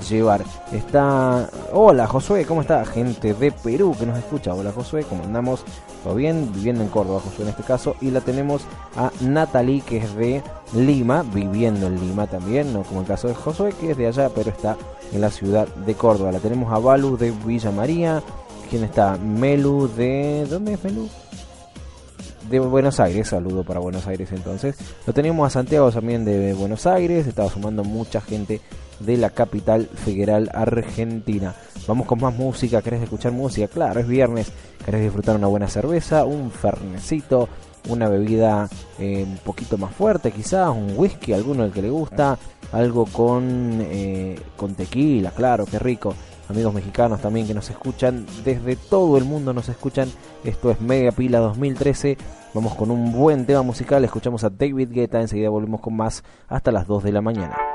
llevar. 0.09 0.42
Está. 0.73 1.49
Hola 1.73 2.07
Josué, 2.07 2.45
¿cómo 2.45 2.61
está? 2.61 2.85
Gente 2.85 3.35
de 3.35 3.50
Perú 3.50 3.95
que 3.99 4.07
nos 4.07 4.18
escucha. 4.18 4.54
Hola 4.54 4.73
Josué, 4.73 5.04
¿cómo 5.04 5.25
andamos? 5.25 5.64
¿Todo 6.04 6.14
bien? 6.14 6.50
Viviendo 6.52 6.83
en 6.83 6.88
Córdoba, 6.88 7.21
Josué 7.21 7.45
en 7.45 7.50
este 7.50 7.64
caso. 7.64 7.97
Y 8.00 8.11
la 8.11 8.21
tenemos 8.21 8.62
a 8.97 9.11
Natalie, 9.21 9.80
que 9.80 9.99
es 9.99 10.14
de 10.14 10.42
Lima, 10.75 11.25
viviendo 11.35 11.88
en 11.88 12.00
Lima 12.00 12.26
también, 12.26 12.73
no 12.73 12.83
como 12.83 13.00
el 13.00 13.07
caso 13.07 13.28
de 13.28 13.35
Josué, 13.35 13.73
que 13.73 13.90
es 13.90 13.97
de 13.97 14.07
allá, 14.07 14.30
pero 14.30 14.50
está 14.50 14.76
en 15.12 15.21
la 15.21 15.30
ciudad 15.30 15.66
de 15.66 15.95
Córdoba. 15.95 16.33
La 16.33 16.38
tenemos 16.38 16.73
a 16.73 16.78
Balu 16.78 17.16
de 17.16 17.33
Villa 17.45 17.73
María. 17.73 18.23
¿Quién 18.70 18.84
está? 18.84 19.16
Melu 19.16 19.88
de. 19.88 20.46
¿Dónde 20.48 20.75
es 20.75 20.84
Melu? 20.84 21.08
de 22.50 22.60
Buenos 22.60 22.98
Aires, 22.98 23.28
saludo 23.28 23.62
para 23.62 23.80
Buenos 23.80 24.06
Aires 24.06 24.32
entonces. 24.32 24.76
Lo 25.06 25.12
teníamos 25.12 25.46
a 25.46 25.50
Santiago 25.50 25.90
también 25.92 26.25
de 26.25 26.54
Buenos 26.54 26.87
Aires, 26.87 27.26
estaba 27.26 27.50
sumando 27.50 27.84
mucha 27.84 28.22
gente 28.22 28.62
de 29.00 29.16
la 29.18 29.30
capital 29.30 29.87
federal 29.87 30.50
argentina. 30.54 31.54
Vamos 31.87 32.06
con 32.06 32.20
más 32.20 32.34
música, 32.34 32.80
¿querés 32.80 33.02
escuchar 33.02 33.32
música? 33.32 33.68
Claro, 33.68 34.00
es 34.00 34.08
viernes, 34.08 34.50
querés 34.84 35.02
disfrutar 35.02 35.37
una 35.37 35.46
buena 35.46 35.68
cerveza, 35.68 36.25
un 36.25 36.50
fernecito, 36.50 37.50
una 37.88 38.08
bebida 38.08 38.68
eh, 38.98 39.25
un 39.25 39.38
poquito 39.38 39.76
más 39.76 39.94
fuerte 39.94 40.32
quizás, 40.32 40.70
un 40.70 40.94
whisky, 40.96 41.34
alguno 41.34 41.64
el 41.64 41.72
que 41.72 41.82
le 41.82 41.90
gusta, 41.90 42.38
algo 42.72 43.04
con, 43.06 43.78
eh, 43.82 44.40
con 44.56 44.75
tequila, 44.75 45.32
claro, 45.32 45.66
qué 45.66 45.78
rico 45.78 46.14
amigos 46.49 46.75
mexicanos 46.75 47.21
también 47.21 47.47
que 47.47 47.55
nos 47.55 47.71
escuchan, 47.71 48.26
desde 48.45 48.76
todo 48.76 49.19
el 49.19 49.25
mundo 49.25 49.52
nos 49.52 49.69
escuchan. 49.69 50.11
Esto 50.45 50.71
es 50.71 50.81
Mega 50.81 51.12
Pila 51.12 51.38
2013. 51.40 52.17
Vamos 52.55 52.75
con 52.75 52.90
un 52.90 53.12
buen 53.12 53.45
tema 53.47 53.62
musical, 53.62 54.05
escuchamos 54.05 54.45
a 54.45 54.50
David 54.50 54.90
Guetta, 54.90 55.21
enseguida 55.21 55.50
volvemos 55.50 55.81
con 55.81 55.95
más 55.97 56.25
hasta 56.49 56.73
las 56.73 56.87
2 56.87 57.05
de 57.05 57.12
la 57.12 57.21
mañana. 57.21 57.67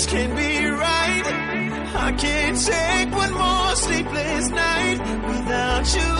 This 0.00 0.08
can't 0.08 0.34
be 0.34 0.66
right. 0.66 1.26
I 1.94 2.12
can't 2.12 2.56
take 2.58 3.14
one 3.14 3.34
more 3.34 3.76
sleepless 3.76 4.48
night 4.48 4.98
without 5.28 5.94
you. 5.94 6.19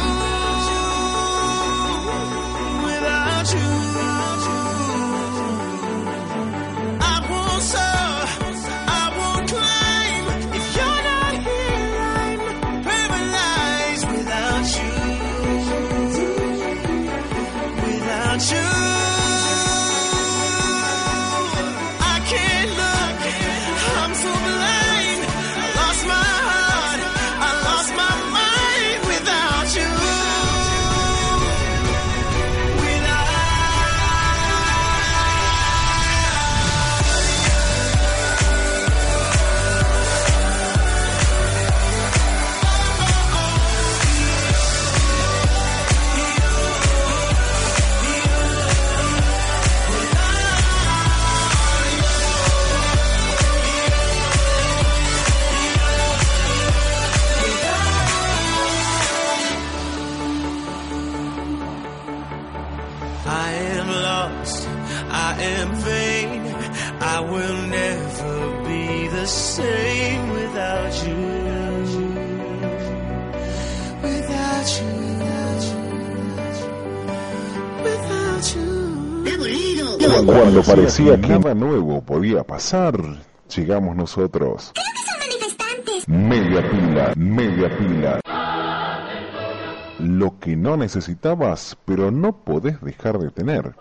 Cuando 80.52 80.68
parecía 80.68 81.20
que 81.20 81.28
nada 81.28 81.54
nuevo 81.54 82.02
podía 82.02 82.42
pasar, 82.42 83.00
llegamos 83.54 83.94
nosotros. 83.94 84.72
Media 86.08 86.68
pila, 86.68 87.12
media 87.14 87.78
pila. 87.78 88.20
Lo 90.00 90.40
que 90.40 90.56
no 90.56 90.76
necesitabas, 90.76 91.76
pero 91.84 92.10
no 92.10 92.32
podés 92.32 92.80
dejar 92.80 93.20
de 93.20 93.30
tener. 93.30 93.76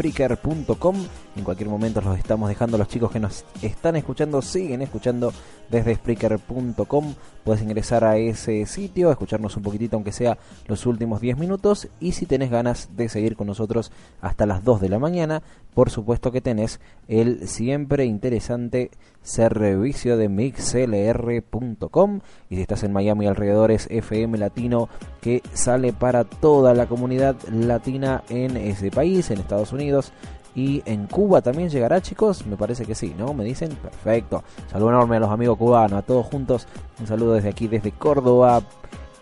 Spreaker.com. 0.00 0.96
En 1.36 1.44
cualquier 1.44 1.68
momento 1.68 2.00
los 2.00 2.16
estamos 2.16 2.48
dejando. 2.48 2.78
Los 2.78 2.88
chicos 2.88 3.10
que 3.10 3.20
nos 3.20 3.44
están 3.60 3.96
escuchando 3.96 4.40
siguen 4.40 4.80
escuchando 4.80 5.30
desde 5.68 5.94
Spreaker.com. 5.94 7.14
Puedes 7.44 7.62
ingresar 7.62 8.04
a 8.04 8.16
ese 8.16 8.64
sitio, 8.64 9.10
escucharnos 9.10 9.58
un 9.58 9.62
poquitito, 9.62 9.96
aunque 9.96 10.12
sea 10.12 10.38
los 10.66 10.86
últimos 10.86 11.20
10 11.20 11.36
minutos. 11.36 11.88
Y 12.00 12.12
si 12.12 12.24
tenés 12.24 12.50
ganas 12.50 12.96
de 12.96 13.10
seguir 13.10 13.36
con 13.36 13.46
nosotros 13.46 13.92
hasta 14.22 14.46
las 14.46 14.64
2 14.64 14.80
de 14.80 14.88
la 14.88 14.98
mañana, 14.98 15.42
por 15.74 15.90
supuesto 15.90 16.32
que 16.32 16.40
tenés 16.40 16.80
el 17.08 17.48
siempre 17.48 18.04
interesante 18.04 18.90
servicio 19.22 20.16
de 20.16 20.28
mixlr.com. 20.28 22.20
Y 22.48 22.56
si 22.56 22.62
estás 22.62 22.82
en 22.82 22.92
Miami 22.92 23.26
alrededores, 23.26 23.86
FM 23.90 24.38
Latino 24.38 24.88
que 25.20 25.42
sale 25.52 25.92
para 25.92 26.24
toda 26.24 26.74
la 26.74 26.86
comunidad 26.86 27.36
latina 27.48 28.22
en 28.28 28.56
ese 28.56 28.90
país, 28.90 29.30
en 29.30 29.38
Estados 29.38 29.72
Unidos 29.72 30.12
y 30.54 30.82
en 30.84 31.06
Cuba 31.06 31.42
también 31.42 31.68
llegará, 31.68 32.00
chicos. 32.00 32.46
Me 32.46 32.56
parece 32.56 32.84
que 32.84 32.94
sí, 32.94 33.14
¿no? 33.16 33.34
Me 33.34 33.44
dicen, 33.44 33.70
perfecto. 33.76 34.42
Saludo 34.70 34.90
enorme 34.90 35.16
a 35.16 35.20
los 35.20 35.30
amigos 35.30 35.58
cubanos, 35.58 35.98
a 35.98 36.02
todos 36.02 36.26
juntos. 36.26 36.66
Un 36.98 37.06
saludo 37.06 37.34
desde 37.34 37.50
aquí, 37.50 37.68
desde 37.68 37.92
Córdoba, 37.92 38.62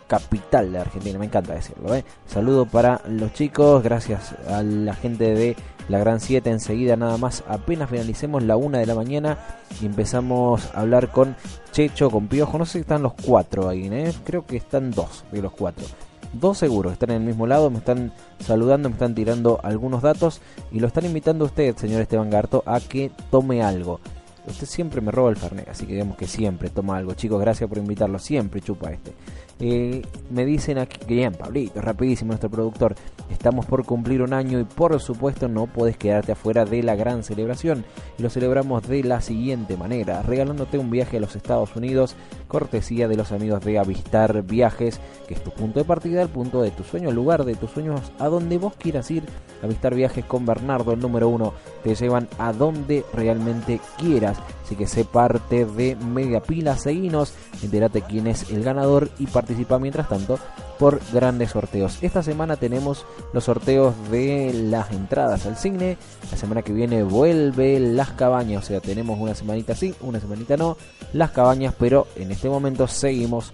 capital 0.06 0.72
de 0.72 0.78
Argentina. 0.78 1.18
Me 1.18 1.26
encanta 1.26 1.54
decirlo, 1.54 1.94
¿eh? 1.94 2.04
Saludo 2.26 2.66
para 2.66 3.00
los 3.06 3.32
chicos, 3.34 3.82
gracias 3.82 4.34
a 4.48 4.62
la 4.62 4.94
gente 4.94 5.34
de 5.34 5.56
la 5.88 5.98
Gran 5.98 6.20
7. 6.20 6.48
Enseguida, 6.50 6.96
nada 6.96 7.16
más, 7.16 7.44
apenas 7.48 7.90
finalicemos 7.90 8.42
la 8.42 8.56
una 8.56 8.78
de 8.78 8.86
la 8.86 8.94
mañana 8.94 9.38
y 9.80 9.86
empezamos 9.86 10.66
a 10.74 10.80
hablar 10.80 11.10
con 11.10 11.36
Checho, 11.72 12.10
con 12.10 12.28
Piojo. 12.28 12.58
No 12.58 12.66
sé 12.66 12.74
si 12.74 12.78
están 12.80 13.02
los 13.02 13.14
cuatro 13.14 13.68
ahí, 13.68 13.88
¿eh? 13.90 14.12
Creo 14.24 14.46
que 14.46 14.56
están 14.56 14.90
dos 14.90 15.24
de 15.32 15.42
los 15.42 15.52
cuatro 15.52 15.84
dos 16.32 16.58
seguros, 16.58 16.92
están 16.92 17.10
en 17.10 17.22
el 17.22 17.28
mismo 17.28 17.46
lado, 17.46 17.70
me 17.70 17.78
están 17.78 18.12
saludando, 18.40 18.88
me 18.88 18.94
están 18.94 19.14
tirando 19.14 19.60
algunos 19.62 20.02
datos 20.02 20.40
y 20.70 20.80
lo 20.80 20.86
están 20.86 21.06
invitando 21.06 21.44
a 21.44 21.48
usted, 21.48 21.76
señor 21.76 22.02
Esteban 22.02 22.30
Garto, 22.30 22.62
a 22.66 22.80
que 22.80 23.10
tome 23.30 23.62
algo. 23.62 24.00
Usted 24.46 24.66
siempre 24.66 25.00
me 25.00 25.10
roba 25.10 25.28
el 25.30 25.36
Fernet, 25.36 25.68
así 25.68 25.84
que 25.84 25.92
digamos 25.92 26.16
que 26.16 26.26
siempre 26.26 26.70
toma 26.70 26.96
algo. 26.96 27.12
Chicos, 27.14 27.40
gracias 27.40 27.68
por 27.68 27.78
invitarlo, 27.78 28.18
siempre 28.18 28.62
chupa 28.62 28.90
este. 28.90 29.12
Eh, 29.60 30.02
me 30.30 30.46
dicen 30.46 30.78
aquí, 30.78 30.98
bien, 31.06 31.34
Pablito, 31.34 31.80
rapidísimo 31.80 32.28
nuestro 32.28 32.48
productor, 32.48 32.94
estamos 33.30 33.66
por 33.66 33.84
cumplir 33.84 34.22
un 34.22 34.32
año 34.32 34.58
y 34.58 34.64
por 34.64 34.98
supuesto 35.00 35.48
no 35.48 35.66
puedes 35.66 35.96
quedarte 35.96 36.32
afuera 36.32 36.64
de 36.64 36.82
la 36.82 36.96
gran 36.96 37.22
celebración. 37.22 37.84
Y 38.18 38.22
lo 38.22 38.30
celebramos 38.30 38.86
de 38.88 39.04
la 39.04 39.20
siguiente 39.20 39.76
manera, 39.76 40.22
regalándote 40.22 40.78
un 40.78 40.90
viaje 40.90 41.18
a 41.18 41.20
los 41.20 41.36
Estados 41.36 41.76
Unidos, 41.76 42.16
cortesía 42.48 43.08
de 43.08 43.16
los 43.16 43.32
amigos 43.32 43.64
de 43.64 43.78
Avistar 43.78 44.42
Viajes, 44.42 45.00
que 45.26 45.34
es 45.34 45.44
tu 45.44 45.50
punto 45.50 45.78
de 45.78 45.84
partida, 45.84 46.22
el 46.22 46.28
punto 46.28 46.62
de 46.62 46.70
tu 46.70 46.84
sueño, 46.84 47.10
el 47.10 47.14
lugar 47.14 47.44
de 47.44 47.54
tus 47.54 47.70
sueños, 47.70 48.00
a 48.18 48.28
donde 48.28 48.58
vos 48.58 48.74
quieras 48.76 49.10
ir. 49.10 49.24
Avistar 49.62 49.94
Viajes 49.94 50.24
con 50.24 50.46
Bernardo, 50.46 50.92
el 50.92 51.00
número 51.00 51.28
uno, 51.28 51.52
te 51.82 51.94
llevan 51.94 52.28
a 52.38 52.52
donde 52.52 53.04
realmente 53.12 53.80
quieras. 53.98 54.38
Así 54.64 54.76
que 54.76 54.86
sé 54.86 55.04
parte 55.04 55.64
de 55.64 55.96
Media 55.96 56.40
Pila, 56.40 56.76
seguinos, 56.76 57.34
entérate 57.62 58.02
quién 58.02 58.26
es 58.26 58.50
el 58.50 58.62
ganador 58.62 59.10
y 59.18 59.26
participa 59.26 59.78
mientras 59.78 60.08
tanto 60.08 60.38
por 60.78 61.00
grandes 61.12 61.50
sorteos. 61.50 61.98
Esta 62.02 62.22
semana 62.22 62.56
tenemos 62.56 63.04
los 63.32 63.44
sorteos 63.44 63.94
de 64.10 64.52
las 64.52 64.90
entradas 64.92 65.46
al 65.46 65.56
cine. 65.56 65.96
La 66.30 66.36
semana 66.36 66.62
que 66.62 66.72
viene 66.72 67.02
vuelve 67.02 67.80
las 67.80 68.10
cabañas, 68.10 68.64
o 68.64 68.66
sea, 68.66 68.80
tenemos 68.80 69.18
una 69.18 69.34
semanita 69.34 69.74
sí, 69.74 69.94
una 70.00 70.20
semanita 70.20 70.56
no, 70.56 70.76
las 71.12 71.30
cabañas, 71.30 71.74
pero 71.78 72.06
en 72.16 72.30
este 72.30 72.48
momento 72.48 72.86
seguimos 72.86 73.52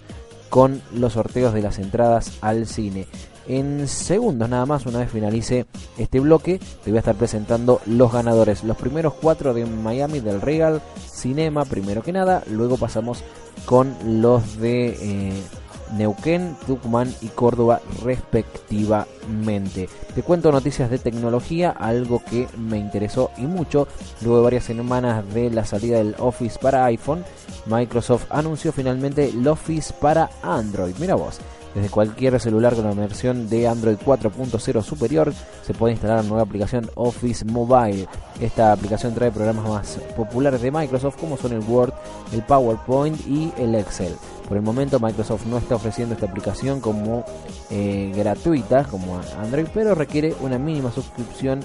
con 0.49 0.81
los 0.93 1.13
sorteos 1.13 1.53
de 1.53 1.61
las 1.61 1.79
entradas 1.79 2.37
al 2.41 2.67
cine 2.67 3.07
en 3.47 3.87
segundos 3.87 4.49
nada 4.49 4.65
más, 4.65 4.85
una 4.85 4.99
vez 4.99 5.11
finalice 5.11 5.65
este 5.97 6.19
bloque, 6.19 6.59
te 6.83 6.89
voy 6.89 6.97
a 6.97 6.99
estar 6.99 7.15
presentando 7.15 7.81
los 7.85 8.11
ganadores. 8.11 8.63
Los 8.63 8.77
primeros 8.77 9.13
cuatro 9.13 9.53
de 9.53 9.65
Miami 9.65 10.19
del 10.19 10.41
Regal 10.41 10.81
Cinema, 11.11 11.65
primero 11.65 12.01
que 12.01 12.11
nada, 12.11 12.43
luego 12.49 12.77
pasamos 12.77 13.23
con 13.65 13.95
los 14.21 14.57
de 14.57 14.87
eh, 14.99 15.43
Neuquén, 15.93 16.55
Tucumán 16.65 17.13
y 17.21 17.27
Córdoba 17.27 17.81
respectivamente. 18.03 19.89
Te 20.13 20.23
cuento 20.23 20.51
noticias 20.51 20.89
de 20.89 20.99
tecnología, 20.99 21.71
algo 21.71 22.21
que 22.23 22.47
me 22.57 22.77
interesó 22.77 23.31
y 23.37 23.43
mucho. 23.43 23.87
Luego 24.21 24.37
de 24.37 24.43
varias 24.43 24.63
semanas 24.65 25.23
de 25.33 25.49
la 25.49 25.65
salida 25.65 25.97
del 25.97 26.15
Office 26.19 26.59
para 26.59 26.85
iPhone, 26.85 27.23
Microsoft 27.65 28.25
anunció 28.29 28.71
finalmente 28.71 29.29
el 29.29 29.47
Office 29.47 29.93
para 29.99 30.29
Android. 30.41 30.95
Mira 30.99 31.15
vos. 31.15 31.39
Desde 31.75 31.89
cualquier 31.89 32.39
celular 32.39 32.73
con 32.73 32.85
la 32.85 32.93
versión 32.93 33.49
de 33.49 33.67
Android 33.67 33.97
4.0 33.97 34.81
superior 34.81 35.33
se 35.61 35.73
puede 35.73 35.91
instalar 35.91 36.23
la 36.23 36.29
nueva 36.29 36.43
aplicación 36.43 36.89
Office 36.95 37.43
Mobile. 37.43 38.07
Esta 38.39 38.71
aplicación 38.71 39.13
trae 39.13 39.29
programas 39.29 39.67
más 39.67 39.99
populares 40.15 40.61
de 40.61 40.71
Microsoft 40.71 41.17
como 41.17 41.35
son 41.35 41.51
el 41.51 41.59
Word, 41.59 41.93
el 42.31 42.43
PowerPoint 42.43 43.19
y 43.27 43.51
el 43.57 43.75
Excel. 43.75 44.15
Por 44.47 44.55
el 44.55 44.63
momento 44.63 45.01
Microsoft 45.01 45.45
no 45.47 45.57
está 45.57 45.75
ofreciendo 45.75 46.13
esta 46.13 46.27
aplicación 46.27 46.79
como 46.79 47.25
eh, 47.69 48.13
gratuita 48.15 48.85
como 48.85 49.19
Android, 49.37 49.67
pero 49.73 49.95
requiere 49.95 50.33
una 50.39 50.57
mínima 50.57 50.91
suscripción 50.91 51.59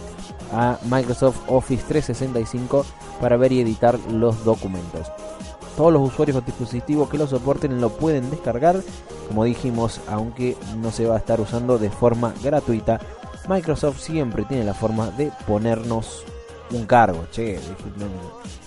a 0.53 0.77
Microsoft 0.90 1.38
Office 1.46 1.85
365 1.87 2.85
para 3.20 3.37
ver 3.37 3.53
y 3.53 3.61
editar 3.61 3.96
los 4.11 4.44
documentos. 4.44 5.07
Todos 5.76 5.92
los 5.92 6.02
usuarios 6.02 6.37
o 6.37 6.40
dispositivos 6.40 7.09
que 7.09 7.18
lo 7.18 7.26
soporten 7.26 7.80
lo 7.80 7.90
pueden 7.90 8.30
descargar. 8.30 8.80
Como 9.28 9.44
dijimos, 9.44 10.00
aunque 10.09 10.56
no 10.78 10.90
se 10.90 11.06
va 11.06 11.14
a 11.14 11.18
estar 11.18 11.40
usando 11.40 11.78
de 11.78 11.90
forma 11.90 12.35
gratuita, 12.42 13.00
Microsoft 13.48 14.00
siempre 14.00 14.44
tiene 14.44 14.64
la 14.64 14.74
forma 14.74 15.11
de 15.11 15.33
ponernos 15.46 16.24
un 16.72 16.87
cargo. 16.87 17.24
Che, 17.30 17.59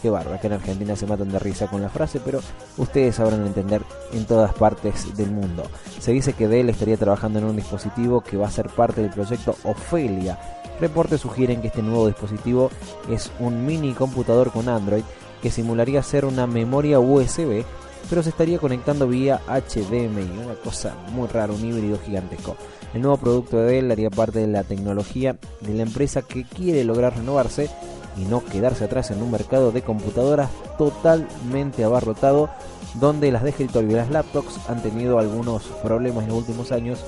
qué 0.02 0.10
barba, 0.10 0.40
que 0.40 0.48
en 0.48 0.54
Argentina 0.54 0.96
se 0.96 1.08
matan 1.08 1.32
de 1.32 1.40
risa 1.40 1.68
con 1.68 1.82
la 1.82 1.90
frase, 1.90 2.20
pero 2.24 2.42
ustedes 2.78 3.16
sabrán 3.16 3.46
entender 3.46 3.82
en 4.12 4.26
todas 4.26 4.54
partes 4.54 5.16
del 5.16 5.32
mundo. 5.32 5.64
Se 6.00 6.12
dice 6.12 6.34
que 6.34 6.48
Dell 6.48 6.70
estaría 6.70 6.98
trabajando 6.98 7.40
en 7.40 7.46
un 7.46 7.56
dispositivo 7.56 8.22
que 8.22 8.38
va 8.38 8.48
a 8.48 8.52
ser 8.52 8.70
parte 8.70 9.02
del 9.02 9.12
proyecto 9.12 9.56
Ophelia. 9.64 10.40
Reportes 10.80 11.22
sugieren 11.22 11.62
que 11.62 11.68
este 11.68 11.82
nuevo 11.82 12.08
dispositivo 12.08 12.72
es 13.10 13.32
un 13.40 13.66
mini 13.66 13.94
computador 13.94 14.52
con 14.52 14.68
Android 14.68 15.04
que 15.44 15.52
simularía 15.52 16.02
ser 16.02 16.24
una 16.24 16.48
memoria 16.48 17.02
USB, 17.02 17.66
pero 18.10 18.24
se 18.24 18.30
estaría 18.30 18.60
conectando 18.60 19.10
vía 19.10 19.42
HDMI, 19.46 20.40
una 20.42 20.56
cosa 20.64 20.96
muy 21.12 21.28
rara, 21.28 21.52
un 21.52 21.66
híbrido 21.66 22.00
gigantesco. 22.00 22.56
El 22.94 23.02
nuevo 23.02 23.18
producto 23.18 23.58
de 23.58 23.74
Dell 23.74 23.92
haría 23.92 24.10
parte 24.10 24.40
de 24.40 24.48
la 24.48 24.64
tecnología 24.64 25.36
de 25.60 25.74
la 25.74 25.84
empresa 25.84 26.22
que 26.22 26.46
quiere 26.46 26.86
lograr 26.86 27.18
renovarse 27.18 27.70
y 28.16 28.22
no 28.22 28.42
quedarse 28.46 28.86
atrás 28.86 29.12
en 29.12 29.22
un 29.22 29.32
mercado 29.32 29.74
de 29.74 29.82
computadoras 29.82 30.50
totalmente 30.78 31.84
abarrotado, 31.84 32.50
donde 32.94 33.30
las 33.30 33.44
de 33.44 33.50
escritorio 33.50 33.92
y 33.92 33.96
las 33.96 34.12
laptops 34.12 34.62
han 34.70 34.82
tenido 34.82 35.20
algunos 35.20 35.64
problemas 35.84 36.24
en 36.24 36.30
los 36.30 36.38
últimos 36.38 36.72
años 36.72 37.04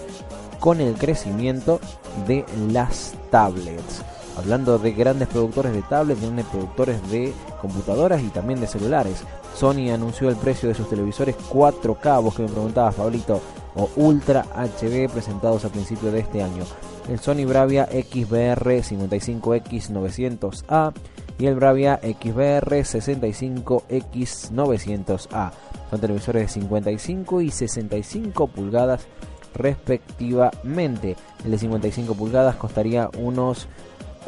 con 0.59 0.81
el 0.81 0.95
crecimiento 0.95 1.79
de 2.27 2.43
las 2.69 3.13
tablets. 3.31 4.03
Hablando 4.37 4.77
de 4.77 4.91
grandes 4.91 5.29
productores 5.29 5.73
de 5.73 5.81
tablets, 5.83 6.21
grandes 6.21 6.45
productores 6.47 7.09
de 7.09 7.33
computadoras 7.61 8.21
y 8.21 8.27
también 8.27 8.59
de 8.59 8.67
celulares. 8.67 9.23
Sony 9.55 9.91
anunció 9.93 10.27
el 10.29 10.35
precio 10.35 10.67
de 10.67 10.75
sus 10.75 10.89
televisores 10.89 11.37
4K, 11.37 12.21
vos 12.21 12.35
que 12.35 12.43
me 12.43 12.49
preguntabas, 12.49 12.95
Pablito, 12.95 13.39
o 13.75 13.89
Ultra 13.95 14.45
HD 14.55 15.09
presentados 15.09 15.63
a 15.65 15.69
principios 15.69 16.13
de 16.13 16.19
este 16.19 16.43
año. 16.43 16.63
El 17.09 17.19
Sony 17.19 17.45
Bravia 17.45 17.85
XBR 17.85 18.81
55X900A 18.81 20.93
y 21.37 21.45
el 21.45 21.55
Bravia 21.55 21.99
XBR 22.01 22.79
65X900A. 22.79 25.51
Son 25.89 26.01
televisores 26.01 26.43
de 26.43 26.49
55 26.49 27.41
y 27.41 27.51
65 27.51 28.47
pulgadas 28.47 29.07
respectivamente. 29.53 31.17
El 31.43 31.51
de 31.51 31.57
55 31.57 32.15
pulgadas 32.15 32.55
costaría 32.55 33.09
unos 33.17 33.67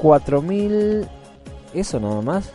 4.000... 0.02 1.08
Eso 1.74 2.00
nada 2.00 2.22
más. 2.22 2.52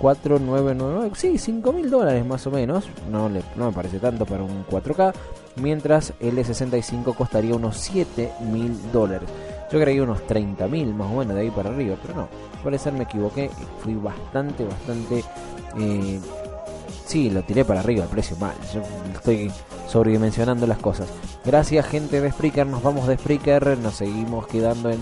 4.999, 0.00 1.14
sí, 1.14 1.32
5.000 1.34 1.88
dólares 1.88 2.26
más 2.26 2.46
o 2.46 2.50
menos. 2.50 2.84
No, 3.10 3.28
le, 3.28 3.42
no 3.56 3.66
me 3.66 3.72
parece 3.72 3.98
tanto 3.98 4.26
para 4.26 4.42
un 4.42 4.66
4K. 4.66 5.14
Mientras 5.56 6.12
el 6.20 6.36
de 6.36 6.44
65 6.44 7.14
costaría 7.14 7.54
unos 7.54 7.90
7.000 7.90 8.90
dólares. 8.92 9.28
Yo 9.72 9.80
creía 9.80 10.02
unos 10.02 10.20
30.000 10.26 10.94
más 10.94 11.10
o 11.10 11.16
menos 11.18 11.34
de 11.34 11.40
ahí 11.40 11.50
para 11.50 11.70
arriba, 11.70 11.96
pero 12.02 12.14
no. 12.14 12.78
Ser 12.78 12.92
me 12.92 13.04
equivoqué. 13.04 13.50
Fui 13.80 13.94
bastante, 13.94 14.64
bastante... 14.64 15.24
Eh, 15.78 16.20
sí, 17.06 17.30
lo 17.30 17.42
tiré 17.42 17.64
para 17.64 17.80
arriba 17.80 18.04
el 18.04 18.10
precio 18.10 18.36
mal. 18.36 18.54
Yo 18.74 18.82
estoy 19.14 19.50
sobredimensionando 19.88 20.66
las 20.66 20.78
cosas. 20.78 21.08
Gracias 21.44 21.86
gente 21.86 22.20
de 22.20 22.30
Spreaker. 22.30 22.66
Nos 22.66 22.82
vamos 22.82 23.06
de 23.06 23.16
Spreaker. 23.16 23.78
Nos 23.78 23.94
seguimos 23.94 24.46
quedando 24.46 24.90
en 24.90 24.98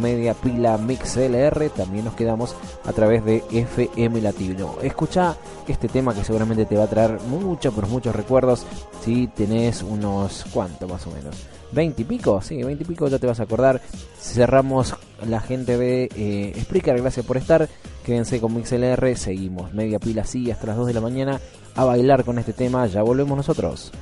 media 0.00 0.34
pila 0.34 0.78
Mix 0.78 1.16
LR, 1.16 1.70
también 1.70 2.04
nos 2.04 2.14
quedamos 2.14 2.54
a 2.84 2.92
través 2.92 3.24
de 3.24 3.42
FM 3.50 4.20
Latino. 4.20 4.76
Escucha 4.82 5.36
este 5.66 5.88
tema 5.88 6.14
que 6.14 6.24
seguramente 6.24 6.66
te 6.66 6.76
va 6.76 6.84
a 6.84 6.88
traer 6.88 7.20
muchos, 7.28 7.74
muchos 7.88 8.14
recuerdos. 8.14 8.66
Si 9.04 9.26
tenés 9.28 9.82
unos, 9.82 10.44
¿cuánto 10.52 10.88
más 10.88 11.06
o 11.06 11.10
menos? 11.10 11.36
¿20 11.72 11.94
y 11.98 12.04
pico? 12.04 12.40
Sí, 12.40 12.62
20 12.62 12.82
y 12.82 12.86
pico 12.86 13.08
ya 13.08 13.18
te 13.18 13.26
vas 13.26 13.40
a 13.40 13.44
acordar. 13.44 13.80
Cerramos 14.18 14.94
la 15.26 15.40
gente 15.40 15.76
de 15.76 16.08
eh, 16.14 16.60
Spreaker, 16.62 17.00
gracias 17.00 17.26
por 17.26 17.36
estar. 17.36 17.68
Quédense 18.04 18.40
con 18.40 18.54
MixLR, 18.54 19.16
seguimos 19.16 19.72
media 19.72 19.98
pila 19.98 20.22
así 20.22 20.50
hasta 20.50 20.68
las 20.68 20.76
2 20.76 20.88
de 20.88 20.94
la 20.94 21.00
mañana 21.00 21.40
a 21.76 21.84
bailar 21.84 22.24
con 22.24 22.38
este 22.38 22.52
tema. 22.52 22.86
Ya 22.86 23.02
volvemos 23.02 23.36
nosotros. 23.36 23.92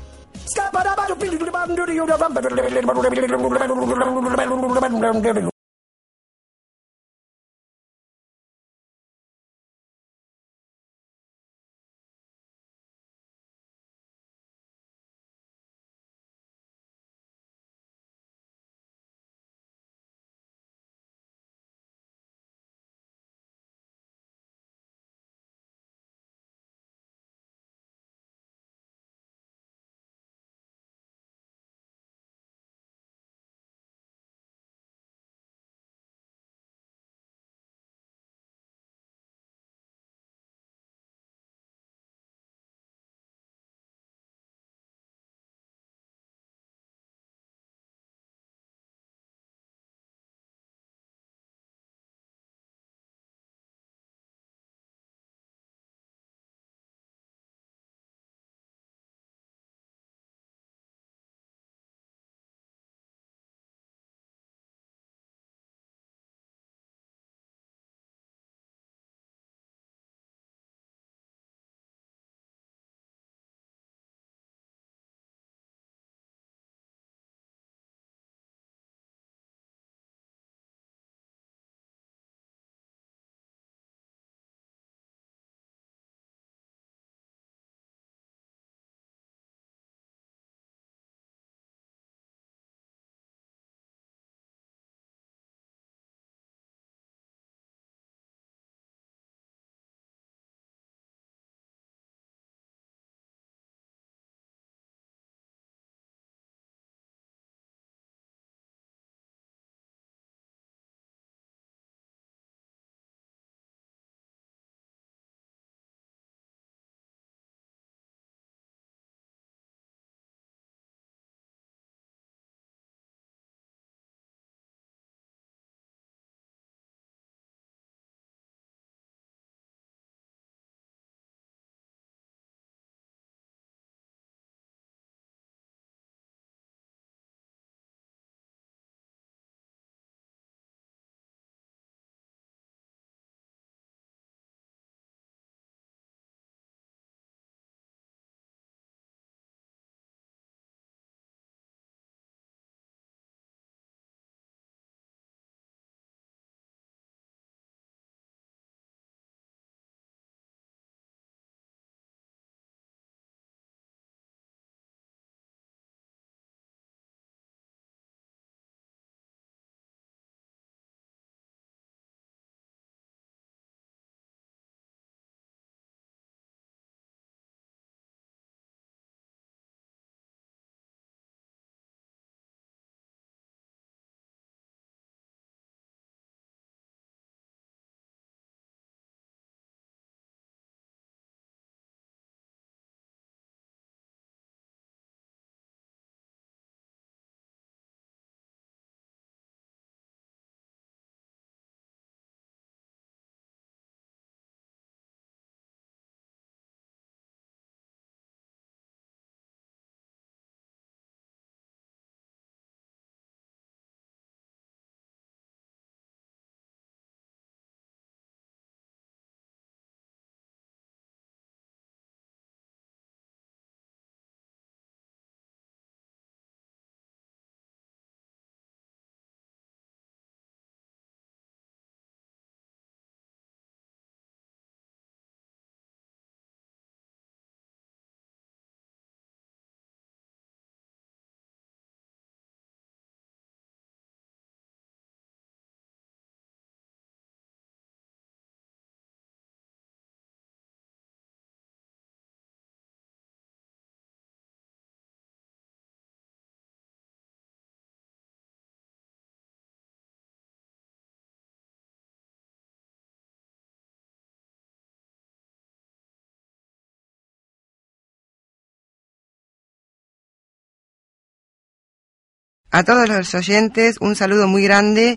A 272.70 272.84
todos 272.84 273.08
los 273.08 273.34
oyentes, 273.34 273.96
un 274.00 274.14
saludo 274.14 274.46
muy 274.46 274.62
grande 274.62 275.16